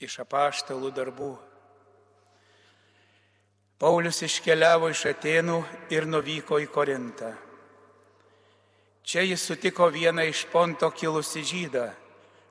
iš 0.00 0.18
apaštalų 0.24 0.90
darbų. 0.96 1.32
Paulius 3.80 4.22
iškeliavo 4.24 4.88
iš 4.92 5.04
Atenų 5.12 5.58
ir 5.92 6.06
nuvyko 6.08 6.60
į 6.64 6.70
Korintą. 6.72 7.34
Čia 9.06 9.22
jis 9.22 9.44
sutiko 9.46 9.86
vieną 9.92 10.24
iš 10.26 10.46
ponto 10.50 10.90
kilusi 10.90 11.44
žydą 11.46 11.86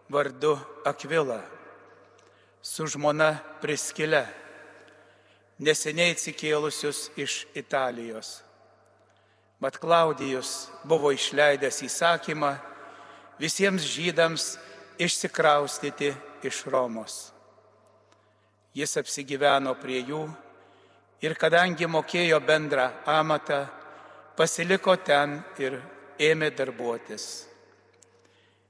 vardu 0.10 0.54
Akvilą 0.86 1.42
su 2.66 2.88
žmona 2.90 3.36
Priskile, 3.62 4.24
neseniai 5.62 6.16
atsikėlusius 6.16 7.12
iš 7.14 7.44
Italijos. 7.54 8.40
Mat 9.62 9.78
Klaudijus 9.78 10.72
buvo 10.84 11.12
išleidęs 11.14 11.84
įsakymą 11.86 12.56
visiems 13.40 13.86
žydams 13.86 14.56
išsikraustyti 14.98 16.10
iš 16.46 16.66
Romos. 16.74 17.35
Jis 18.76 18.98
apsigyveno 19.00 19.72
prie 19.80 20.02
jų 20.04 20.26
ir 21.24 21.36
kadangi 21.40 21.88
mokėjo 21.88 22.42
bendrą 22.44 22.90
amatą, 23.08 23.64
pasiliko 24.36 24.98
ten 25.00 25.40
ir 25.64 25.80
ėmė 26.20 26.52
darbuotis. 26.56 27.46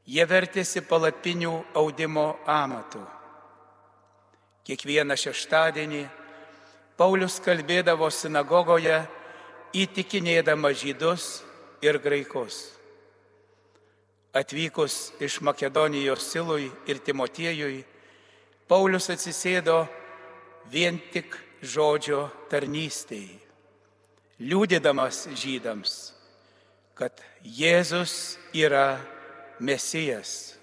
Jie 0.05 0.26
vertėsi 0.30 0.84
palapinių 0.86 1.55
audimo 1.82 2.36
amatu. 2.46 3.02
Kiekvieną 4.66 5.18
šeštadienį 5.18 6.04
Paulius 6.96 7.40
kalbėdavo 7.44 8.08
sinagogoje, 8.13 9.02
įtikinėdama 9.76 10.70
žydus 10.77 11.41
ir 11.84 11.98
graikus. 11.99 12.62
Atvykus 14.35 15.16
iš 15.20 15.41
Makedonijos 15.41 16.24
Silui 16.30 16.70
ir 16.88 17.02
Timotiejui, 17.04 17.82
Paulius 18.66 19.12
atsisėdo 19.14 19.84
vien 20.74 20.98
tik 21.14 21.36
žodžio 21.62 22.24
tarnystėje, 22.49 23.38
liūdėdamas 24.41 25.27
žydams, 25.38 25.91
kad 26.98 27.21
Jėzus 27.46 28.40
yra 28.58 28.98
Mesijas. 29.60 30.55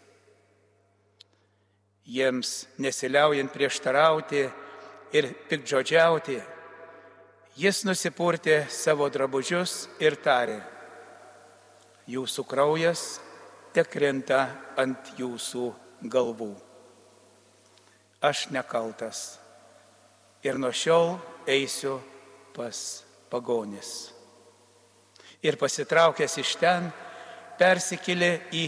Jiems 2.03 2.65
nesiliaujant 2.83 3.53
prieštarauti 3.55 4.43
ir 5.15 5.31
pikdžodžiauti, 5.47 6.41
jis 7.63 7.85
nusipurtė 7.87 8.65
savo 8.67 9.07
drabužius 9.15 9.87
ir 10.03 10.19
tarė, 10.19 10.59
jūsų 12.11 12.49
kraujas 12.51 13.07
te 13.73 13.87
krenta 13.87 14.43
ant 14.75 15.15
jūsų 15.23 15.71
galvų. 16.11 16.53
Aš 18.23 18.47
nekaltas 18.55 19.43
ir 20.47 20.59
nuo 20.59 20.71
šiol 20.71 21.17
eisiu 21.47 21.99
pas 22.55 23.03
pagonis. 23.31 24.13
Ir 25.43 25.59
pasitraukęs 25.59 26.37
iš 26.39 26.53
ten, 26.61 26.87
persikėlė 27.59 28.33
į 28.55 28.65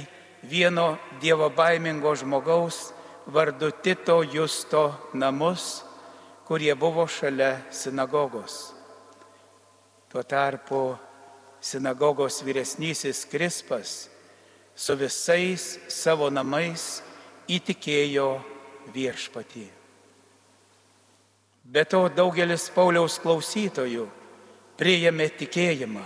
vieno 0.51 0.97
dievo 1.23 1.47
baimingo 1.55 2.17
žmogaus 2.19 2.89
vardu 3.31 3.71
Tito 3.83 4.23
Justo 4.27 5.11
namus, 5.15 5.85
kurie 6.45 6.75
buvo 6.75 7.07
šalia 7.07 7.71
sinagogos. 7.71 8.75
Tuo 10.11 10.23
tarpu 10.23 10.97
sinagogos 11.61 12.43
vyresnysis 12.45 13.25
Krispas 13.31 14.09
su 14.75 14.97
visais 14.99 15.79
savo 15.89 16.27
namais 16.31 17.03
įtikėjo 17.49 18.54
viešpatį. 18.93 19.65
Be 21.65 21.85
to 21.89 22.03
daugelis 22.13 22.67
Pauliaus 22.75 23.17
klausytojų 23.23 24.05
priėmė 24.77 25.31
tikėjimą 25.39 26.05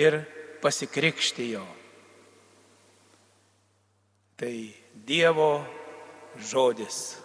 ir 0.00 0.22
pasikrikštijo. 0.62 1.62
Tai 4.38 4.54
Dievo 5.06 5.64
žodis. 6.50 7.18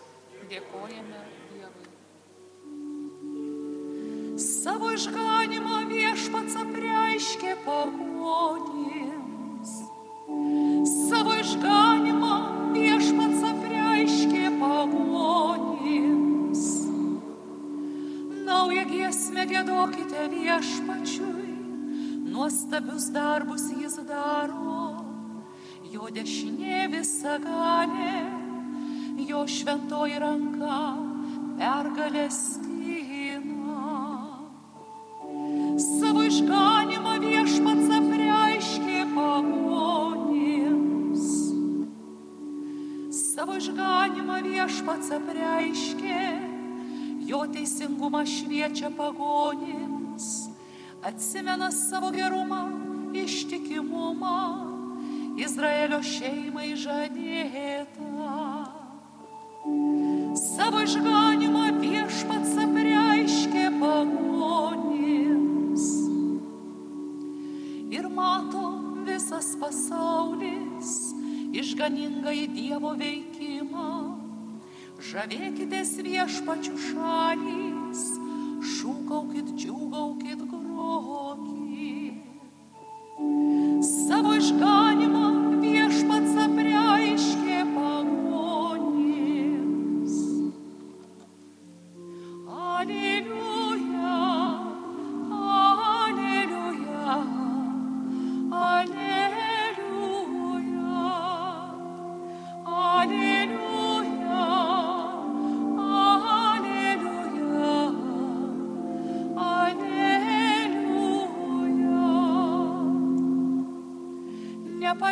Dėkojame 0.49 1.21
Dievui. 1.49 1.89
Savo 4.41 4.91
išganimą 4.93 5.77
viešpats 5.89 6.53
apreiškė 6.61 7.53
pagonims. 7.65 9.71
Savo 11.09 11.33
išganimą 11.41 12.12
giesmę 19.63 19.73
gėdokite 19.93 20.29
viešpačiui, 20.29 21.53
nuostabius 22.31 23.11
darbus 23.11 23.71
jis 23.71 23.99
daro, 24.07 25.05
jo 25.91 26.09
dešinė 26.11 26.89
visa 26.91 27.37
galė, 27.39 28.23
jo 29.27 29.45
šventoji 29.47 30.19
ranka 30.19 30.97
pergalės 31.57 32.57
skyna. 32.57 33.87
Savo 35.77 36.23
išganimą 36.23 37.19
viešpats 37.23 37.89
apreiškė 37.99 39.05
pagonims. 39.15 40.73
Savo 43.13 43.55
išganimą 43.57 44.41
viešpats 44.43 45.11
apreiškė, 45.11 45.82
teisingumą 47.63 48.27
šviečia 48.27 48.91
pagonims, 48.91 50.51
atsimena 51.01 51.71
savo 51.71 52.11
gerumą, 52.11 52.67
ištikimumą, 53.15 54.67
Izraelio 55.39 56.03
šeimai 56.03 56.75
žadėta. 56.75 58.03
Savo 60.35 60.83
išganimą 60.83 61.79
viešpats 61.79 62.51
apreiškė 62.67 63.79
pagonims. 63.79 65.87
Ir 67.95 68.11
mato 68.11 68.75
visas 69.07 69.55
pasaulis 69.55 71.15
išganingą 71.55 72.35
į 72.43 72.47
Dievo 72.59 72.91
veikimą. 72.99 73.22
Žavėkitės 75.13 75.91
viešpačių 76.01 76.71
šalys, 76.87 77.99
šūkaukit, 78.65 79.51
džiūgaukit, 79.61 80.41
grokit. 80.49 81.52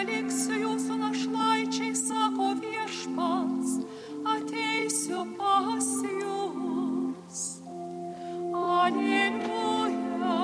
Nepaliksiu 0.01 0.55
jūsų 0.57 0.95
našlaičiai, 0.97 1.91
sako 1.93 2.57
viešpats, 2.57 3.85
ateisiu 4.25 5.21
pas 5.37 5.89
jūs. 6.09 7.41
Aleliuja, 8.57 10.39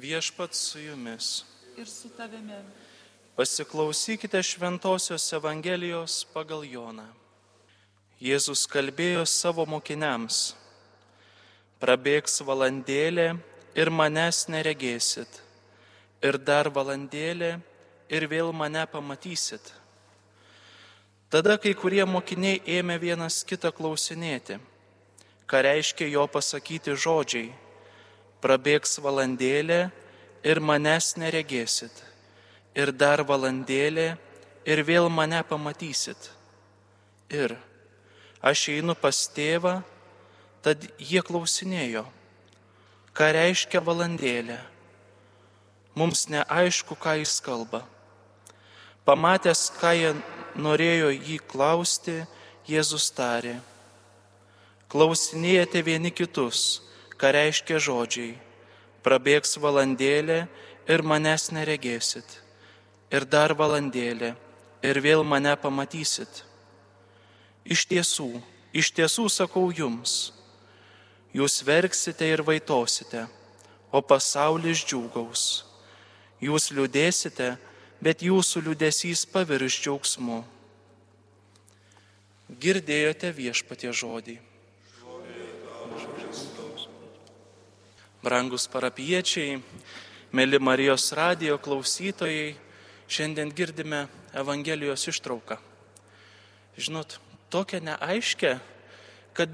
Viešpats 0.00 0.64
su 0.70 0.80
jumis. 0.80 1.28
Ir 1.76 1.92
su 1.92 2.08
tavimi. 2.16 2.56
Pasiklausykite 3.34 4.42
Šventojios 4.42 5.32
Evangelijos 5.32 6.20
pagal 6.30 6.62
Joną. 6.62 7.08
Jėzus 8.22 8.62
kalbėjo 8.70 9.24
savo 9.26 9.64
mokiniams. 9.66 10.52
Prabėgs 11.82 12.38
valandėlė 12.46 13.32
ir 13.74 13.90
manęs 13.90 14.44
neregėsit. 14.46 15.26
Ir 16.22 16.38
dar 16.38 16.70
valandėlė 16.70 17.50
ir 18.06 18.28
vėl 18.30 18.54
mane 18.54 18.86
pamatysit. 18.94 19.74
Tada 21.26 21.58
kai 21.58 21.74
kurie 21.74 22.06
mokiniai 22.06 22.62
ėmė 22.78 23.00
vienas 23.02 23.42
kitą 23.42 23.74
klausinėti, 23.74 24.62
ką 25.50 25.66
reiškia 25.72 26.12
jo 26.14 26.30
pasakyti 26.30 26.94
žodžiai. 26.94 27.50
Prabėgs 28.38 29.00
valandėlė 29.02 29.88
ir 30.46 30.62
manęs 30.62 31.16
neregėsit. 31.18 32.13
Ir 32.74 32.90
dar 32.92 33.22
valandėlė 33.22 34.14
ir 34.66 34.82
vėl 34.86 35.08
mane 35.12 35.40
pamatysit. 35.46 36.30
Ir 37.30 37.56
aš 38.42 38.68
einu 38.74 38.96
pas 38.98 39.16
tėvą, 39.34 39.78
tad 40.64 40.84
jie 40.98 41.22
klausinėjo, 41.24 42.04
ką 43.14 43.30
reiškia 43.36 43.82
valandėlė. 43.84 44.58
Mums 45.94 46.26
neaišku, 46.26 46.96
ką 46.98 47.20
jis 47.20 47.38
kalba. 47.44 47.84
Pamatęs, 49.06 49.68
ką 49.78 49.92
jie 49.94 50.14
norėjo 50.58 51.12
jį 51.14 51.38
klausti, 51.46 52.22
Jėzus 52.64 53.10
tarė, 53.12 53.58
klausinėjate 54.88 55.82
vieni 55.84 56.08
kitus, 56.08 56.80
ką 57.20 57.34
reiškia 57.36 57.76
žodžiai, 57.76 58.38
prabėgs 59.04 59.58
valandėlė 59.60 60.38
ir 60.88 61.04
manęs 61.04 61.50
neregėsit, 61.52 62.38
ir 63.14 63.26
dar 63.30 63.54
valandėlė 63.54 64.34
ir 64.84 65.00
vėl 65.00 65.22
mane 65.24 65.54
pamatysit. 65.60 66.42
Iš 67.64 67.86
tiesų, 67.88 68.28
iš 68.76 68.90
tiesų 68.96 69.28
sakau 69.32 69.70
jums, 69.72 70.32
jūs 71.32 71.62
verksite 71.64 72.26
ir 72.28 72.42
vaitosite, 72.44 73.24
o 73.94 74.02
pasaulis 74.02 74.82
džiūgaus. 74.84 75.44
Jūs 76.44 76.72
liūdėsite, 76.76 77.54
bet 78.04 78.24
jūsų 78.26 78.64
liūdėsys 78.66 79.24
pavirš 79.32 79.78
džiaugsmu. 79.86 80.42
Girdėjote 82.60 83.30
viešpatie 83.32 83.94
žodį. 83.94 84.36
Brangus 88.24 88.66
parapiečiai, 88.72 89.56
mėly 90.32 90.60
Marijos 90.60 91.06
radijo 91.16 91.56
klausytojai, 91.60 92.54
šiandien 93.08 93.52
girdime 93.54 94.06
Evangelijos 94.34 95.06
ištrauką. 95.08 95.58
Žinot, 96.76 97.18
tokia 97.52 97.80
neaiškia, 97.84 98.58
kad, 99.36 99.52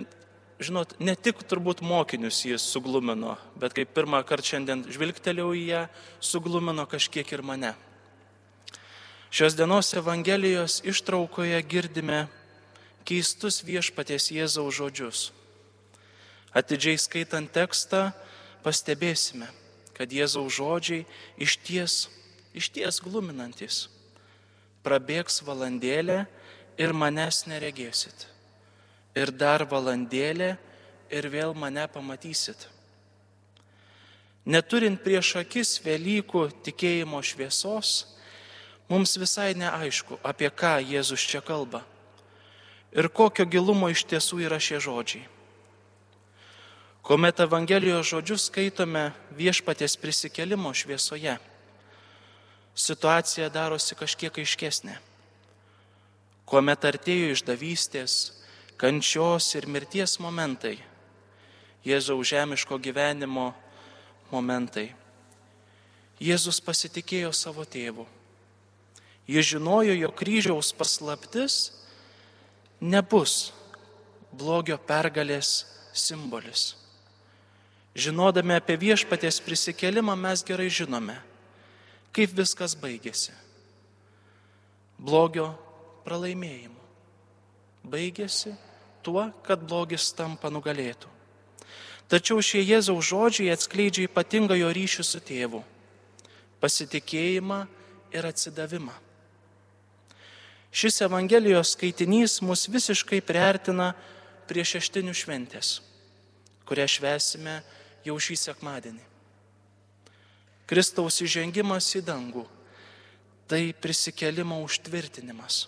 žinot, 0.62 0.94
ne 1.00 1.14
tik 1.16 1.42
turbūt 1.44 1.82
mokinius 1.84 2.44
jis 2.46 2.64
suglumino, 2.64 3.36
bet 3.60 3.76
kaip 3.76 3.92
pirmą 3.96 4.22
kartą 4.28 4.54
šiandien 4.54 4.86
žvilgtelėjau 4.88 5.52
į 5.56 5.64
ją, 5.68 5.82
suglumino 6.24 6.86
kažkiek 6.88 7.28
ir 7.32 7.44
mane. 7.44 7.74
Šios 9.30 9.54
dienos 9.54 9.92
Evangelijos 9.94 10.80
ištraukoje 10.82 11.60
girdime 11.70 12.24
keistus 13.06 13.60
viešpaties 13.62 14.30
Jėzaus 14.34 14.74
žodžius. 14.74 15.20
Atidžiai 16.50 16.98
skaitant 16.98 17.52
tekstą, 17.54 18.08
pastebėsime, 18.64 19.46
kad 19.94 20.10
Jėzaus 20.10 20.56
žodžiai 20.56 21.04
iš 21.38 21.54
ties, 21.62 21.94
iš 22.56 22.70
ties 22.74 23.00
gluminantis. 23.04 23.88
Prabėgs 24.84 25.42
valandėlė 25.44 26.24
ir 26.80 26.94
manęs 26.96 27.44
neregėsit. 27.50 28.26
Ir 29.18 29.32
dar 29.34 29.66
valandėlė 29.68 30.54
ir 31.10 31.28
vėl 31.28 31.54
mane 31.54 31.86
pamatysit. 31.90 32.68
Neturint 34.46 35.02
prieš 35.04 35.34
akis 35.42 35.76
Velykų 35.84 36.46
tikėjimo 36.64 37.20
šviesos, 37.20 38.16
mums 38.88 39.18
visai 39.20 39.52
neaišku, 39.58 40.18
apie 40.24 40.48
ką 40.48 40.78
Jėzus 40.80 41.26
čia 41.28 41.44
kalba 41.44 41.84
ir 42.92 43.08
kokio 43.08 43.46
gilumo 43.46 43.90
iš 43.90 44.04
tiesų 44.10 44.40
yra 44.46 44.58
šie 44.62 44.80
žodžiai. 44.82 45.26
Kuomet 47.06 47.40
Evangelijos 47.40 48.10
žodžius 48.10 48.48
skaitome 48.50 49.10
viešpatės 49.34 49.96
prisikelimo 49.98 50.72
šviesoje, 50.76 51.38
situacija 52.74 53.48
darosi 53.52 53.96
kažkiek 53.98 54.40
aiškesnė. 54.42 54.96
Kuomet 56.50 56.84
artėjo 56.84 57.34
išdavystės, 57.34 58.14
kančios 58.80 59.52
ir 59.54 59.68
mirties 59.70 60.18
momentai, 60.22 60.78
Jėzaus 61.80 62.28
žemiško 62.28 62.76
gyvenimo 62.76 63.52
momentai, 64.32 64.90
Jėzus 66.20 66.58
pasitikėjo 66.60 67.30
savo 67.32 67.64
tėvu. 67.64 68.04
Jis 69.30 69.54
žinojo, 69.54 69.94
jo 69.96 70.10
kryžiaus 70.12 70.74
paslaptis 70.76 71.70
nebus 72.80 73.54
blogio 74.32 74.76
pergalės 74.76 75.64
simbolis. 75.96 76.74
Žinodami 77.96 78.58
apie 78.58 78.76
viešpatės 78.78 79.40
prisikelimą 79.42 80.14
mes 80.18 80.44
gerai 80.46 80.68
žinome, 80.70 81.16
kaip 82.16 82.34
viskas 82.36 82.74
baigėsi. 82.78 83.32
Blogio 85.00 85.52
pralaimėjimu. 86.04 86.76
Baigėsi 87.90 88.52
tuo, 89.04 89.30
kad 89.46 89.62
blogis 89.64 90.10
tampa 90.12 90.50
nugalėtų. 90.52 91.08
Tačiau 92.10 92.42
šie 92.42 92.60
Jėzaus 92.66 93.06
žodžiai 93.06 93.52
atskleidžia 93.54 94.08
ypatingą 94.08 94.56
jo 94.58 94.70
ryšį 94.74 95.04
su 95.06 95.20
tėvu- 95.22 95.62
pasitikėjimą 96.62 97.66
ir 98.12 98.26
atsidavimą. 98.26 98.92
Šis 100.70 101.00
Evangelijos 101.02 101.74
skaitinys 101.74 102.42
mus 102.42 102.68
visiškai 102.68 103.20
priartina 103.22 103.94
prie 104.46 104.62
šeštinių 104.62 105.14
šventės, 105.14 105.80
kurią 106.66 106.86
švesime 106.86 107.62
jau 108.04 108.14
šį 108.18 108.36
sekmadienį. 108.36 109.02
Kristaus 110.70 111.18
įžengimas 111.24 111.88
į 111.98 112.04
dangų- 112.06 112.44
tai 113.50 113.72
prisikelimo 113.74 114.62
užtvirtinimas. 114.62 115.66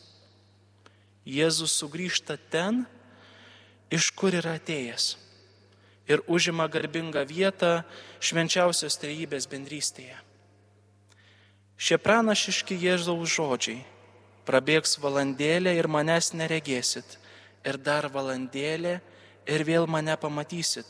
Jėzus 1.27 1.75
sugrįžta 1.75 2.39
ten, 2.51 2.87
iš 3.91 4.11
kur 4.15 4.31
yra 4.31 4.55
atėjęs 4.59 5.17
ir 6.07 6.23
užima 6.27 6.69
garbingą 6.71 7.25
vietą 7.27 7.83
švenčiausios 8.21 8.99
trejybės 8.99 9.49
bendrystėje. 9.51 10.17
Šie 11.79 11.99
pranašiški 11.99 12.79
Jėzaus 12.79 13.27
žodžiai 13.27 13.83
prabėgs 14.47 14.99
valandėlė 15.03 15.75
ir 15.79 15.89
manęs 15.91 16.33
neregėsit, 16.35 17.19
ir 17.65 17.79
dar 17.79 18.07
valandėlė 18.11 19.01
ir 19.47 19.65
vėl 19.67 19.87
mane 19.87 20.15
pamatysit. 20.17 20.87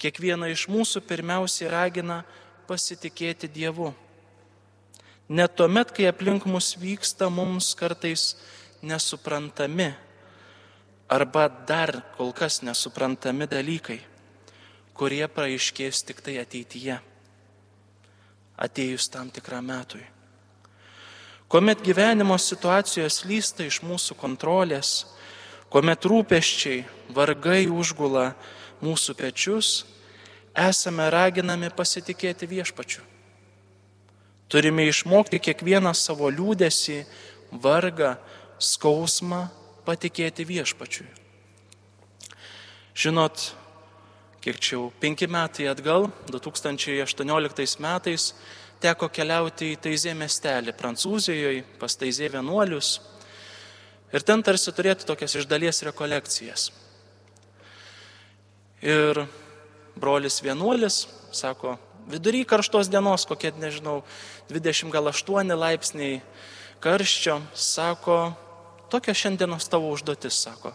Kiekvieną 0.00 0.48
iš 0.52 0.66
mūsų 0.68 1.00
pirmiausiai 1.08 1.70
ragina 1.72 2.24
pasitikėti 2.66 3.48
Dievu. 3.52 3.92
Net 5.28 5.56
tuomet, 5.58 5.90
kai 5.90 6.06
aplink 6.10 6.46
mus 6.46 6.74
vyksta 6.78 7.30
mums 7.32 7.72
kartais 7.78 8.34
nesuprantami 8.82 9.92
arba 11.08 11.48
dar 11.48 12.02
kol 12.16 12.32
kas 12.32 12.60
nesuprantami 12.62 13.46
dalykai, 13.50 14.00
kurie 14.94 15.26
praaiškės 15.30 16.02
tik 16.06 16.22
tai 16.22 16.38
ateityje, 16.42 16.98
atėjus 18.58 19.08
tam 19.10 19.30
tikram 19.30 19.66
metui. 19.70 20.02
Kuomet 21.46 21.82
gyvenimo 21.86 22.34
situacijos 22.42 23.20
lysta 23.22 23.62
iš 23.66 23.78
mūsų 23.86 24.16
kontrolės, 24.18 25.06
kuomet 25.70 26.06
rūpeščiai, 26.06 26.80
vargai 27.14 27.68
užgula 27.70 28.32
mūsų 28.82 29.14
pečius, 29.14 29.84
esame 30.56 31.10
raginami 31.12 31.70
pasitikėti 31.76 32.48
viešpačiu. 32.48 33.04
Turime 34.48 34.86
išmokti 34.86 35.40
kiekvieną 35.42 35.92
savo 35.94 36.30
liūdėsi, 36.30 37.02
vargą, 37.62 38.14
skausmą 38.62 39.46
patikėti 39.86 40.46
viešpačiui. 40.46 41.06
Žinot, 42.96 43.42
kiek 44.40 44.60
čia 44.62 44.76
jau 44.76 44.84
penki 45.02 45.28
metai 45.28 45.66
atgal, 45.68 46.08
2018 46.30 47.82
metais, 47.82 48.30
teko 48.80 49.08
keliauti 49.12 49.72
į 49.74 49.80
Taizė 49.82 50.14
miestelį 50.16 50.72
Prancūzijoje, 50.78 51.64
pas 51.80 51.98
Taizė 51.98 52.30
vienuolius. 52.32 52.96
Ir 54.14 54.22
ten 54.22 54.42
tarsi 54.46 54.72
turėti 54.72 55.08
tokias 55.08 55.34
iš 55.36 55.48
dalies 55.50 55.82
rekolekcijas. 55.84 56.70
Ir 58.86 59.26
brolis 59.96 60.40
vienuolis 60.44 61.06
sako, 61.32 61.76
vidury 62.08 62.44
karštos 62.48 62.90
dienos, 62.92 63.26
kokie, 63.28 63.52
nežinau, 63.60 64.02
20 64.50 64.92
gal 64.94 65.10
8 65.10 65.56
laipsniai 65.58 66.20
karščio, 66.80 67.40
sako, 67.52 68.18
tokia 68.92 69.14
šiandienos 69.16 69.68
tavo 69.68 69.90
užduotis, 69.94 70.38
sako, 70.46 70.74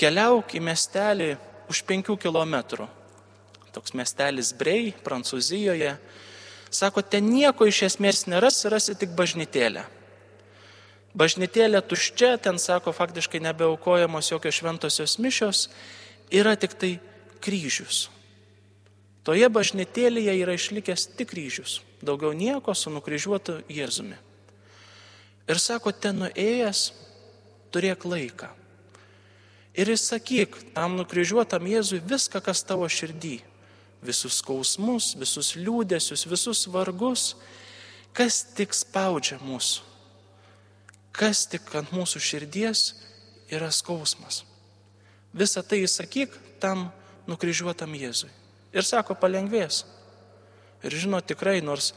keliauk 0.00 0.54
į 0.56 0.62
miestelį 0.64 1.32
už 1.70 1.82
5 1.86 2.16
km. 2.22 2.86
Toks 3.76 3.92
miestelis 3.92 4.54
Brei, 4.56 4.94
Prancūzijoje, 5.04 5.98
Sako, 6.70 7.02
ten 7.02 7.28
nieko 7.30 7.66
iš 7.68 7.84
esmės 7.86 8.26
neras, 8.26 8.64
rasi 8.68 8.96
tik 8.98 9.14
bažnytėlę. 9.16 9.84
Bažnytėlė 11.16 11.80
tuščia, 11.80 12.34
ten 12.42 12.58
sako, 12.60 12.92
faktiškai 12.92 13.40
nebeaukojamos 13.46 14.32
jokios 14.32 14.58
šventosios 14.58 15.16
mišios 15.22 15.62
yra 16.28 16.56
tik 16.60 16.74
tai 16.76 16.90
kryžius. 17.40 18.08
Toje 19.26 19.48
bažnytėlėje 19.50 20.36
yra 20.38 20.54
išlikęs 20.54 21.08
tik 21.18 21.32
kryžius, 21.32 21.80
daugiau 21.98 22.30
nieko 22.30 22.76
su 22.78 22.92
nukryžiuotu 22.94 23.58
Jėzumi. 23.66 24.14
Ir 25.50 25.58
sako, 25.62 25.90
ten 25.90 26.20
nuėjęs, 26.22 26.92
turėk 27.74 28.06
laiką. 28.06 28.52
Ir 29.76 29.90
įsakyk 29.92 30.54
tam 30.78 30.94
nukryžiuotam 31.00 31.66
Jėzui 31.66 31.98
viską, 32.06 32.40
kas 32.40 32.62
tavo 32.66 32.86
širdį. 32.86 33.40
Visus 34.06 34.38
skausmus, 34.38 35.10
visus 35.18 35.56
liūdėsius, 35.58 36.22
visus 36.30 36.62
vargus, 36.70 37.34
kas 38.14 38.44
tik 38.54 38.78
spaudžia 38.78 39.40
mūsų. 39.42 39.82
Kas 41.16 41.46
tik 41.50 41.66
ant 41.74 41.90
mūsų 41.96 42.22
širdies 42.22 42.86
yra 43.50 43.72
skausmas. 43.74 44.44
Visą 45.34 45.66
tai 45.66 45.82
įsakyk 45.82 46.32
tam 46.62 46.92
nukryžiuotam 47.26 47.92
Jėzui. 47.98 48.30
Ir 48.76 48.84
sako, 48.84 49.16
palengvės. 49.16 49.84
Ir 50.84 50.92
žinot, 50.92 51.24
tikrai, 51.28 51.62
nors 51.64 51.94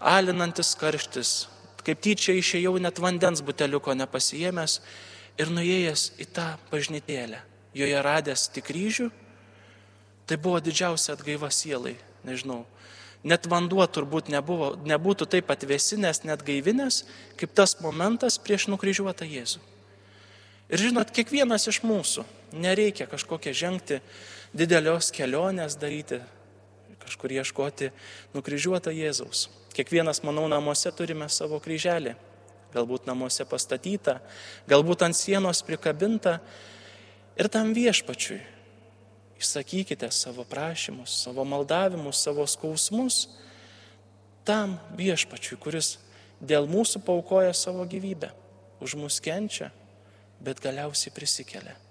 alinantis 0.00 0.72
karštis, 0.80 1.32
kaip 1.84 2.00
tyčia 2.02 2.34
išėjau 2.36 2.76
net 2.80 2.98
vandens 3.00 3.42
buteliuko 3.44 3.94
nepasijėmęs 3.96 4.80
ir 5.40 5.52
nuėjęs 5.52 6.08
į 6.24 6.28
tą 6.36 6.46
bažnytėlę, 6.70 7.42
joje 7.76 8.00
radęs 8.02 8.46
tik 8.54 8.68
kryžių, 8.70 9.10
tai 10.26 10.40
buvo 10.40 10.62
didžiausia 10.64 11.14
atgaiva 11.14 11.52
sielai, 11.52 11.94
nežinau. 12.26 12.64
Net 13.26 13.46
vanduo 13.50 13.84
turbūt 13.90 14.30
nebuvo, 14.30 14.74
nebūtų 14.86 15.26
taip 15.30 15.50
atvesinęs, 15.50 16.22
net 16.28 16.44
gaivinęs, 16.46 17.02
kaip 17.40 17.52
tas 17.56 17.76
momentas 17.82 18.38
prieš 18.38 18.68
nukryžiuotą 18.70 19.26
Jėzų. 19.26 19.62
Ir 20.70 20.82
žinot, 20.82 21.12
kiekvienas 21.14 21.66
iš 21.70 21.82
mūsų 21.86 22.24
nereikia 22.52 23.06
kažkokią 23.10 23.52
žengti 23.54 24.00
didelios 24.56 25.10
kelionės 25.14 25.76
daryti, 25.78 26.20
kažkur 27.02 27.34
ieškoti 27.38 27.90
nukryžiuoto 28.34 28.92
Jėzaus. 28.94 29.48
Kiekvienas, 29.76 30.22
manau, 30.24 30.46
namuose 30.50 30.90
turime 30.96 31.28
savo 31.30 31.60
kryželį. 31.62 32.16
Galbūt 32.74 33.06
namuose 33.08 33.46
pastatytą, 33.48 34.18
galbūt 34.68 35.04
ant 35.06 35.16
sienos 35.16 35.62
prikabintą. 35.64 36.38
Ir 37.36 37.48
tam 37.52 37.72
viešpačiui 37.76 38.40
išsakykite 39.40 40.08
savo 40.12 40.44
prašymus, 40.48 41.14
savo 41.24 41.44
maldavimus, 41.44 42.20
savo 42.24 42.44
skausmus. 42.48 43.26
Tam 44.46 44.76
viešpačiui, 44.98 45.58
kuris 45.60 45.96
dėl 46.40 46.68
mūsų 46.70 47.02
paukoja 47.06 47.54
savo 47.56 47.86
gyvybę, 47.88 48.30
už 48.80 48.96
mus 49.00 49.20
kenčia 49.24 49.70
bet 50.40 50.60
galiausiai 50.60 51.14
prisikelia 51.14 51.85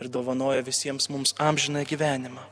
ir 0.00 0.08
dovanoja 0.08 0.62
visiems 0.64 1.08
mums 1.12 1.34
amžiną 1.38 1.84
gyvenimą. 1.84 2.42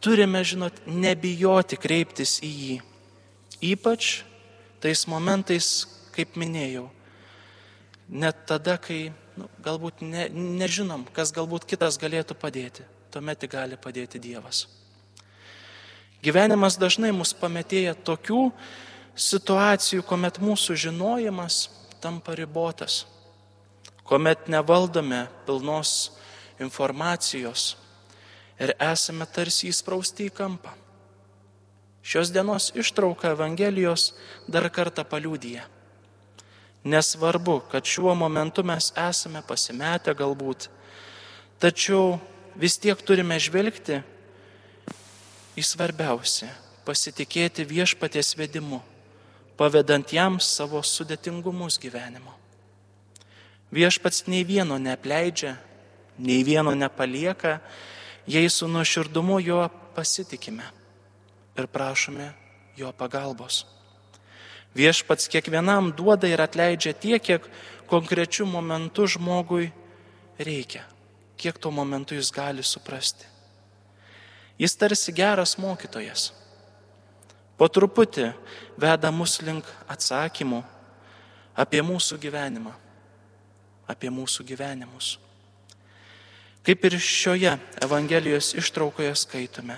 Turime, 0.00 0.42
žinot, 0.44 0.82
nebijoti 0.86 1.78
kreiptis 1.80 2.38
į 2.44 2.50
jį. 2.52 2.76
Ypač 3.72 4.24
tais 4.84 5.06
momentais, 5.08 5.86
kaip 6.12 6.36
minėjau, 6.36 6.90
net 8.12 8.44
tada, 8.48 8.76
kai 8.76 9.14
nu, 9.38 9.48
galbūt 9.64 10.02
ne, 10.04 10.26
nežinom, 10.32 11.06
kas 11.16 11.32
galbūt 11.32 11.64
kitas 11.68 11.96
galėtų 12.00 12.36
padėti, 12.36 12.84
tuomet 13.14 13.40
tik 13.40 13.54
gali 13.56 13.80
padėti 13.80 14.20
Dievas. 14.20 14.66
Gyvenimas 16.24 16.76
dažnai 16.80 17.12
mus 17.12 17.32
pametėja 17.36 17.96
tokių 17.96 18.50
situacijų, 19.16 20.04
kuomet 20.04 20.40
mūsų 20.40 20.76
žinojimas 20.86 21.66
tampa 22.04 22.36
ribotas 22.36 23.04
kuomet 24.04 24.48
nevaldome 24.48 25.26
pilnos 25.46 26.12
informacijos 26.60 27.74
ir 28.60 28.74
esame 28.78 29.26
tarsi 29.26 29.70
įsprausti 29.72 30.28
į 30.28 30.34
kampą. 30.34 30.72
Šios 32.04 32.28
dienos 32.30 32.68
ištrauka 32.76 33.32
Evangelijos 33.32 34.12
dar 34.46 34.68
kartą 34.68 35.06
paliūdija. 35.08 35.64
Nesvarbu, 36.84 37.62
kad 37.72 37.86
šiuo 37.88 38.12
momentu 38.14 38.60
mes 38.60 38.90
esame 38.92 39.40
pasimetę 39.48 40.12
galbūt, 40.12 40.68
tačiau 41.56 42.18
vis 42.60 42.76
tiek 42.76 43.00
turime 43.00 43.40
žvelgti 43.40 44.02
į 45.56 45.64
svarbiausią- 45.64 46.50
pasitikėti 46.86 47.64
viešpaties 47.64 48.36
vedimu, 48.36 48.82
pavedant 49.56 50.12
jam 50.12 50.38
savo 50.38 50.82
sudėtingumus 50.82 51.80
gyvenimo. 51.80 52.43
Viešpats 53.72 54.26
nei 54.26 54.44
vieno 54.44 54.78
neapleidžia, 54.78 55.56
nei 56.18 56.44
vieno 56.44 56.74
nepalieka, 56.74 57.60
jei 58.26 58.48
su 58.50 58.68
nuoširdumu 58.68 59.40
juo 59.40 59.68
pasitikime 59.94 60.64
ir 61.58 61.66
prašome 61.66 62.32
jo 62.76 62.92
pagalbos. 62.92 63.64
Viešpats 64.74 65.28
kiekvienam 65.30 65.92
duoda 65.94 66.26
ir 66.26 66.42
atleidžia 66.42 66.94
tiek, 66.98 67.22
kiek 67.22 67.46
konkrečių 67.90 68.46
momentų 68.50 69.06
žmogui 69.14 69.70
reikia, 70.38 70.82
kiek 71.38 71.58
tuo 71.58 71.70
momentu 71.70 72.18
jis 72.18 72.32
gali 72.34 72.62
suprasti. 72.62 73.26
Jis 74.58 74.74
tarsi 74.78 75.14
geras 75.14 75.56
mokytojas. 75.58 76.32
Po 77.58 77.68
truputį 77.70 78.32
veda 78.78 79.10
mus 79.14 79.38
link 79.42 79.66
atsakymų 79.90 80.62
apie 81.54 81.82
mūsų 81.86 82.18
gyvenimą 82.18 82.74
apie 83.90 84.10
mūsų 84.12 84.46
gyvenimus. 84.48 85.16
Kaip 86.64 86.84
ir 86.88 86.96
šioje 86.96 87.58
Evangelijos 87.84 88.54
ištraukoje 88.56 89.12
skaitome, 89.20 89.76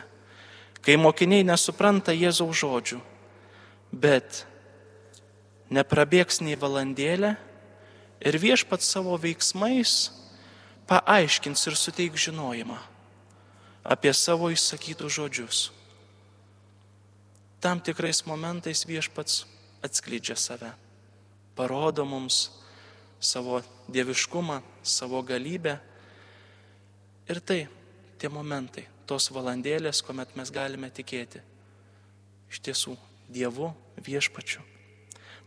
kai 0.84 0.94
mokiniai 1.00 1.42
nesupranta 1.46 2.14
Jėzaus 2.14 2.60
žodžių, 2.60 3.00
bet 3.90 4.44
neprabėgs 5.75 6.38
nei 6.46 6.54
valandėlė 6.54 7.34
ir 8.22 8.38
viešpat 8.38 8.86
savo 8.86 9.16
veiksmais 9.18 9.96
paaiškins 10.86 11.66
ir 11.66 11.75
suteiks 11.78 12.28
žinojimą 12.28 12.78
apie 13.86 14.12
savo 14.14 14.50
įsakytus 14.50 15.14
žodžius. 15.14 15.58
Tam 17.62 17.78
tikrais 17.82 18.25
momentais 18.26 18.82
viešpats 18.86 19.44
atskleidžia 19.86 20.34
save, 20.38 20.72
parodo 21.54 22.04
mums 22.06 22.50
savo 23.22 23.62
dieviškumą, 23.88 24.61
savo 24.83 25.23
galybę. 25.23 25.78
Ir 27.26 27.40
tai 27.40 27.66
tie 28.21 28.31
momentai, 28.33 28.87
tos 29.07 29.31
valandėlės, 29.35 30.02
kuomet 30.07 30.37
mes 30.38 30.50
galime 30.55 30.90
tikėti 30.90 31.43
iš 32.50 32.62
tiesų 32.62 32.97
Dievu 33.26 33.73
viešpačiu. 34.07 34.61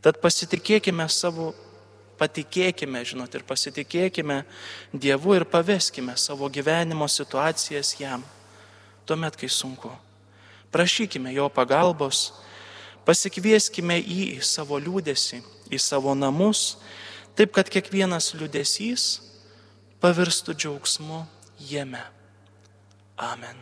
Tad 0.03 0.19
pasitikėkime 0.19 1.05
savo, 1.12 1.53
patikėkime, 2.19 3.00
žinot, 3.08 3.31
ir 3.36 3.46
pasitikėkime 3.48 4.41
Dievu 4.91 5.38
ir 5.38 5.48
paveskime 5.48 6.15
savo 6.19 6.50
gyvenimo 6.51 7.08
situacijas 7.08 7.93
jam, 8.00 8.24
tuomet, 9.08 9.39
kai 9.39 9.48
sunku. 9.48 9.91
Prašykime 10.75 11.31
jo 11.34 11.48
pagalbos, 11.50 12.34
pasikvieskime 13.08 13.98
jį 14.00 14.25
į 14.38 14.41
savo 14.46 14.77
liūdėsi, 14.79 15.39
į 15.72 15.79
savo 15.81 16.13
namus 16.15 16.75
taip 17.38 17.53
kad 17.55 17.69
kiekvienas 17.71 18.33
liudesys 18.39 19.09
pavirstų 20.01 20.55
džiaugsmu 20.55 21.25
jame. 21.69 22.05
Amen. 23.19 23.59